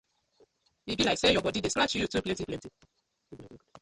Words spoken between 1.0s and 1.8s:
layk say yur bodi dey